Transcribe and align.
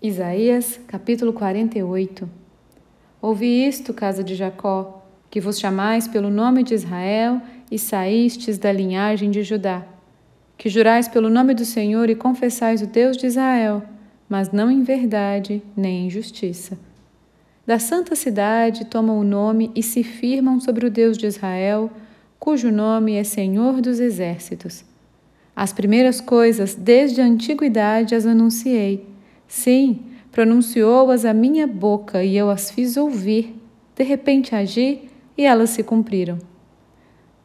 Isaías 0.00 0.78
capítulo 0.86 1.32
48 1.32 2.30
Ouvi 3.20 3.66
isto, 3.66 3.92
casa 3.92 4.22
de 4.22 4.36
Jacó, 4.36 5.04
que 5.28 5.40
vos 5.40 5.58
chamais 5.58 6.06
pelo 6.06 6.30
nome 6.30 6.62
de 6.62 6.72
Israel 6.72 7.42
e 7.68 7.80
saístes 7.80 8.58
da 8.58 8.70
linhagem 8.70 9.28
de 9.28 9.42
Judá, 9.42 9.84
que 10.56 10.68
jurais 10.68 11.08
pelo 11.08 11.28
nome 11.28 11.52
do 11.52 11.64
Senhor 11.64 12.08
e 12.08 12.14
confessais 12.14 12.80
o 12.80 12.86
Deus 12.86 13.16
de 13.16 13.26
Israel, 13.26 13.82
mas 14.28 14.52
não 14.52 14.70
em 14.70 14.84
verdade 14.84 15.60
nem 15.76 16.06
em 16.06 16.10
justiça. 16.10 16.78
Da 17.66 17.80
santa 17.80 18.14
cidade 18.14 18.84
tomam 18.84 19.18
o 19.18 19.24
nome 19.24 19.72
e 19.74 19.82
se 19.82 20.04
firmam 20.04 20.60
sobre 20.60 20.86
o 20.86 20.90
Deus 20.90 21.18
de 21.18 21.26
Israel, 21.26 21.90
cujo 22.38 22.70
nome 22.70 23.14
é 23.16 23.24
Senhor 23.24 23.80
dos 23.80 23.98
Exércitos. 23.98 24.84
As 25.56 25.72
primeiras 25.72 26.20
coisas, 26.20 26.76
desde 26.76 27.20
a 27.20 27.24
antiguidade, 27.24 28.14
as 28.14 28.26
anunciei 28.26 29.17
Sim, 29.48 30.00
pronunciou-as 30.30 31.24
a 31.24 31.32
minha 31.32 31.66
boca 31.66 32.22
e 32.22 32.36
eu 32.36 32.50
as 32.50 32.70
fiz 32.70 32.98
ouvir. 32.98 33.56
De 33.96 34.04
repente 34.04 34.54
agi 34.54 35.08
e 35.36 35.44
elas 35.44 35.70
se 35.70 35.82
cumpriram. 35.82 36.38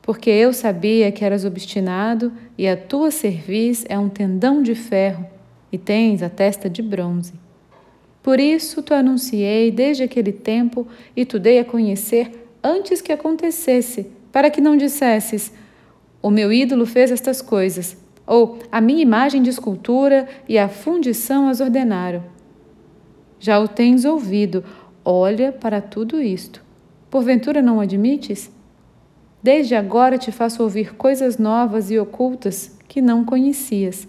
Porque 0.00 0.30
eu 0.30 0.52
sabia 0.52 1.12
que 1.12 1.24
eras 1.24 1.44
obstinado 1.44 2.32
e 2.56 2.66
a 2.66 2.76
tua 2.76 3.10
cerviz 3.10 3.84
é 3.88 3.98
um 3.98 4.08
tendão 4.08 4.62
de 4.62 4.74
ferro 4.74 5.26
e 5.72 5.76
tens 5.76 6.22
a 6.22 6.30
testa 6.30 6.70
de 6.70 6.80
bronze. 6.80 7.34
Por 8.22 8.38
isso 8.38 8.80
te 8.80 8.94
anunciei 8.94 9.70
desde 9.70 10.04
aquele 10.04 10.32
tempo 10.32 10.86
e 11.16 11.24
te 11.24 11.38
dei 11.38 11.58
a 11.58 11.64
conhecer 11.64 12.48
antes 12.62 13.02
que 13.02 13.12
acontecesse, 13.12 14.06
para 14.32 14.50
que 14.50 14.60
não 14.60 14.76
dissesses: 14.76 15.52
O 16.22 16.30
meu 16.30 16.52
ídolo 16.52 16.86
fez 16.86 17.10
estas 17.10 17.42
coisas 17.42 17.96
ou 18.28 18.58
a 18.70 18.80
minha 18.80 19.00
imagem 19.00 19.42
de 19.42 19.48
escultura 19.48 20.28
e 20.46 20.58
a 20.58 20.68
fundição 20.68 21.48
as 21.48 21.60
ordenaram. 21.60 22.22
Já 23.40 23.58
o 23.58 23.66
tens 23.66 24.04
ouvido, 24.04 24.62
olha 25.04 25.50
para 25.50 25.80
tudo 25.80 26.20
isto. 26.20 26.62
Porventura 27.10 27.62
não 27.62 27.80
admites? 27.80 28.52
Desde 29.42 29.74
agora 29.74 30.18
te 30.18 30.30
faço 30.30 30.62
ouvir 30.62 30.94
coisas 30.94 31.38
novas 31.38 31.90
e 31.90 31.98
ocultas 31.98 32.76
que 32.86 33.00
não 33.00 33.24
conhecias. 33.24 34.06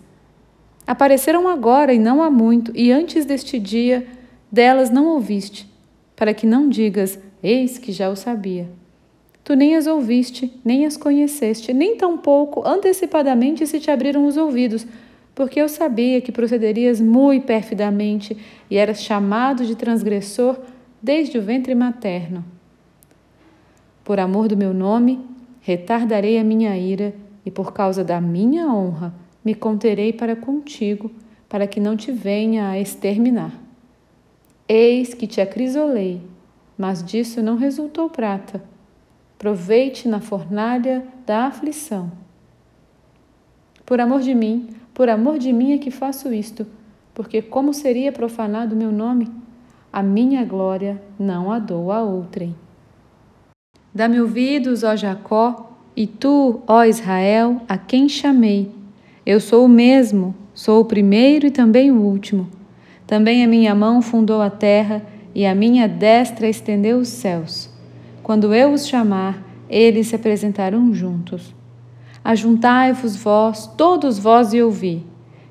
Apareceram 0.86 1.48
agora 1.48 1.94
e 1.94 2.00
não 2.00 2.22
há 2.22 2.30
muito, 2.30 2.72
e 2.76 2.92
antes 2.92 3.26
deste 3.26 3.59
dia 3.59 4.06
delas 4.52 4.89
não 4.89 5.06
ouviste, 5.06 5.72
para 6.16 6.33
que 6.33 6.48
não 6.48 6.67
digas, 6.67 7.20
eis 7.42 7.78
que 7.78 7.92
já 7.92 8.09
o 8.09 8.16
sabia. 8.16 8.70
Tu 9.44 9.56
nem 9.56 9.76
as 9.76 9.88
ouviste, 9.88 10.54
nem 10.64 10.86
as 10.86 10.98
conheceste, 10.98 11.73
nem 11.73 11.95
tampouco 11.95 12.68
antecipadamente 12.68 13.66
se 13.66 13.80
te 13.80 13.90
abriram 13.90 14.26
os 14.26 14.38
ouvidos, 14.38 14.86
porque 15.34 15.59
eu 15.59 15.70
sabia 15.70 16.22
que 16.22 16.32
procederias 16.32 17.00
muito 17.00 17.45
perfidamente 17.45 18.38
e 18.70 18.78
eras 18.78 19.02
chamado 19.02 19.66
de 19.66 19.76
transgressor 19.76 20.60
desde 21.02 21.38
o 21.38 21.42
ventre 21.42 21.73
materno. 21.73 22.44
Por 24.04 24.20
amor 24.20 24.48
do 24.48 24.58
meu 24.58 24.73
nome, 24.73 25.20
retardarei 25.62 26.38
a 26.38 26.44
minha 26.44 26.78
ira, 26.78 27.14
e 27.45 27.50
por 27.50 27.73
causa 27.73 28.04
da 28.04 28.20
minha 28.20 28.67
honra, 28.67 29.14
me 29.44 29.56
conterei 29.56 30.12
para 30.12 30.36
contigo, 30.36 31.10
para 31.48 31.66
que 31.66 31.80
não 31.80 31.95
te 31.95 32.12
venha 32.12 32.70
a 32.70 32.80
exterminar. 32.80 33.54
Eis 34.67 35.14
que 35.14 35.26
te 35.26 35.42
acrisolei, 35.42 36.22
mas 36.78 37.04
disso 37.04 37.42
não 37.42 37.56
resultou 37.56 38.10
prata 38.10 38.62
Proveite 39.40 40.06
na 40.06 40.20
fornalha 40.20 41.08
da 41.26 41.45
aflição. 41.45 42.12
Por 43.86 44.02
amor 44.02 44.20
de 44.20 44.36
mim, 44.36 44.68
por 44.94 45.08
amor 45.08 45.40
de 45.40 45.54
mim 45.54 45.72
é 45.72 45.78
que 45.78 45.90
faço 45.90 46.34
isto, 46.34 46.68
porque 47.14 47.42
como 47.42 47.73
seria 47.73 48.12
profanado 48.12 48.76
meu 48.76 48.92
nome? 48.92 49.32
A 49.94 50.04
minha 50.04 50.44
glória 50.44 51.02
não 51.17 51.54
a 51.54 51.58
dou 51.58 51.90
a 51.90 52.04
outrem. 52.04 52.54
Dá-me 53.95 54.20
ouvidos, 54.20 54.84
ó 54.84 54.94
Jacó, 54.98 55.72
e 55.95 56.05
tu, 56.05 56.60
ó 56.67 56.83
Israel, 56.83 57.61
a 57.70 57.78
quem 57.78 58.10
chamei. 58.10 58.70
Eu 59.26 59.39
sou 59.39 59.64
o 59.64 59.70
mesmo, 59.70 60.36
sou 60.54 60.82
o 60.82 60.86
primeiro 60.86 61.48
e 61.48 61.52
também 61.52 61.89
o 61.89 62.02
último. 62.02 62.49
Também 63.08 63.42
a 63.45 63.48
minha 63.48 63.73
mão 63.73 64.02
fundou 64.02 64.42
a 64.42 64.49
terra 64.49 65.02
e 65.33 65.45
a 65.45 65.55
minha 65.55 65.88
destra 65.88 66.45
estendeu 66.49 66.98
os 66.98 67.08
céus. 67.08 67.79
Quando 68.30 68.54
eu 68.54 68.73
os 68.73 68.88
chamar, 68.88 69.44
eles 69.67 70.06
se 70.06 70.16
apresentarão 70.16 70.94
juntos. 70.94 71.52
Ajuntai-vos 72.23 73.16
vós, 73.16 73.66
todos 73.76 74.20
vós, 74.20 74.54
e 74.54 74.62
ouvi. 74.62 75.04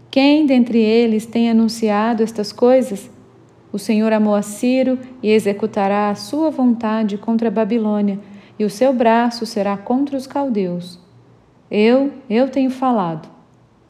Quem 0.08 0.46
dentre 0.46 0.78
eles 0.78 1.26
tem 1.26 1.50
anunciado 1.50 2.22
estas 2.22 2.52
coisas? 2.52 3.10
O 3.72 3.80
Senhor 3.80 4.12
amou 4.12 4.32
a 4.32 4.42
Ciro 4.42 4.96
e 5.20 5.28
executará 5.28 6.08
a 6.08 6.14
sua 6.14 6.52
vontade 6.52 7.18
contra 7.18 7.48
a 7.48 7.50
Babilônia, 7.50 8.20
e 8.56 8.64
o 8.64 8.70
seu 8.70 8.92
braço 8.92 9.44
será 9.44 9.76
contra 9.76 10.16
os 10.16 10.28
caldeus. 10.28 11.00
Eu, 11.68 12.12
eu 12.30 12.48
tenho 12.48 12.70
falado. 12.70 13.28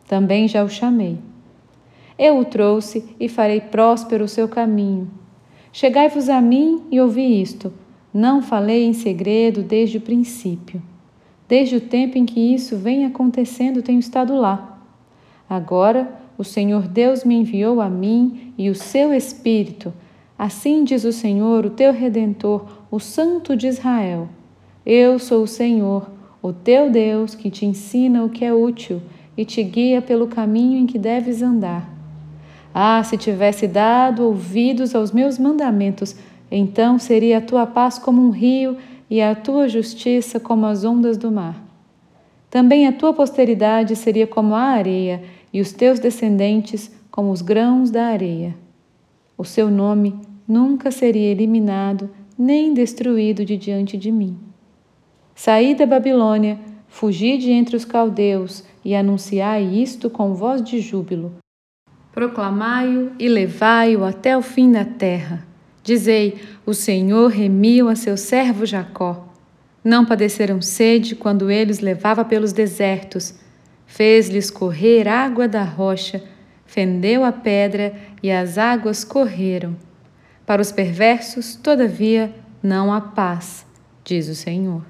Também 0.09 0.49
já 0.49 0.65
o 0.65 0.70
chamei. 0.70 1.19
Eu 2.19 2.38
o 2.38 2.44
trouxe 2.47 3.05
e 3.20 3.28
farei 3.28 3.60
próspero 3.60 4.25
o 4.25 4.28
seu 4.28 4.49
caminho. 4.49 5.10
Chegai-vos 5.75 6.31
a 6.31 6.41
mim 6.41 6.84
e 6.91 6.99
ouvi 6.99 7.43
isto. 7.43 7.70
Não 8.12 8.41
falei 8.42 8.84
em 8.84 8.92
segredo 8.92 9.62
desde 9.62 9.98
o 9.98 10.00
princípio. 10.00 10.82
Desde 11.48 11.76
o 11.76 11.80
tempo 11.80 12.19
em 12.19 12.26
que 12.26 12.41
isso 12.41 12.76
vem 12.76 13.04
acontecendo, 13.04 13.82
tenho 13.82 13.98
estado 13.98 14.34
lá. 14.34 14.80
Agora, 15.48 16.20
o 16.36 16.44
Senhor 16.44 16.86
Deus 16.86 17.24
me 17.24 17.34
enviou 17.34 17.80
a 17.80 17.88
mim 17.88 18.52
e 18.56 18.70
o 18.70 18.74
seu 18.74 19.12
Espírito. 19.12 19.92
Assim 20.38 20.84
diz 20.84 21.04
o 21.04 21.12
Senhor, 21.12 21.66
o 21.66 21.70
teu 21.70 21.92
redentor, 21.92 22.64
o 22.91 23.00
Santo 23.00 23.56
de 23.56 23.66
Israel. 23.66 24.28
Eu 24.86 25.19
sou 25.19 25.42
o 25.42 25.48
Senhor, 25.48 26.08
o 26.40 26.52
teu 26.52 26.90
Deus, 26.90 27.34
que 27.34 27.50
te 27.50 27.66
ensina 27.66 28.25
o 28.25 28.30
que 28.30 28.44
é 28.44 28.54
útil 28.54 29.02
e 29.36 29.44
te 29.44 29.62
guia 29.62 30.00
pelo 30.00 30.28
caminho 30.28 30.78
em 30.78 30.86
que 30.86 30.98
deves 30.98 31.42
andar. 31.42 31.92
Ah, 32.72 33.02
se 33.02 33.16
tivesse 33.16 33.66
dado 33.66 34.22
ouvidos 34.25 34.94
aos 34.94 35.10
meus 35.10 35.38
mandamentos, 35.38 36.14
então 36.50 36.98
seria 36.98 37.38
a 37.38 37.42
tua 37.42 37.66
paz 37.66 37.98
como 37.98 38.20
um 38.20 38.31
rio 38.31 38.76
e 39.10 39.20
a 39.20 39.34
tua 39.34 39.69
justiça 39.69 40.38
como 40.38 40.66
as 40.66 40.84
ondas 40.84 41.16
do 41.16 41.31
mar. 41.31 41.62
Também 42.50 42.86
a 42.86 42.92
tua 42.92 43.12
posteridade 43.12 43.94
seria 43.94 44.26
como 44.26 44.54
a 44.54 44.62
areia 44.62 45.22
e 45.53 45.60
os 45.60 45.72
teus 45.72 45.98
descendentes 45.98 46.91
como 47.10 47.31
os 47.31 47.42
grãos 47.42 47.91
da 47.91 48.06
areia. 48.06 48.54
O 49.37 49.44
seu 49.44 49.70
nome 49.70 50.14
nunca 50.47 50.91
seria 50.91 51.31
eliminado 51.31 52.10
nem 52.38 52.72
destruído 52.72 53.44
de 53.44 53.56
diante 53.56 53.97
de 53.97 54.12
mim. 54.12 54.38
Saí 55.34 55.75
da 55.75 55.87
Babilônia, 55.87 56.58
fugi 56.88 57.37
de 57.37 57.50
entre 57.50 57.76
os 57.76 57.84
caldeus 57.84 58.64
e 58.84 58.94
anunciai 58.94 59.64
isto 59.64 60.08
com 60.08 60.34
voz 60.34 60.62
de 60.62 60.81
júbilo. 60.81 61.34
Proclamai-o 62.12 63.12
e 63.19 63.28
levai-o 63.28 64.04
até 64.04 64.37
o 64.37 64.42
fim 64.42 64.72
da 64.72 64.84
terra. 64.84 65.47
Dizei: 65.88 66.38
O 66.66 66.75
Senhor 66.75 67.28
remiu 67.28 67.88
a 67.88 67.97
seu 67.97 68.15
servo 68.15 68.66
Jacó. 68.66 69.32
Não 69.82 70.04
padeceram 70.04 70.60
sede 70.60 71.16
quando 71.16 71.50
ele 71.50 71.71
os 71.71 71.78
levava 71.78 72.26
pelos 72.26 72.53
desertos. 72.53 73.34
Fez-lhes 73.87 74.50
correr 74.50 75.09
água 75.09 75.49
da 75.49 75.62
rocha, 75.62 76.22
fendeu 76.66 77.25
a 77.25 77.32
pedra 77.32 77.94
e 78.22 78.31
as 78.31 78.59
águas 78.59 79.03
correram. 79.03 79.75
Para 80.44 80.60
os 80.60 80.71
perversos, 80.71 81.56
todavia, 81.56 82.34
não 82.62 82.93
há 82.93 83.00
paz, 83.00 83.65
diz 84.05 84.28
o 84.28 84.34
Senhor. 84.34 84.84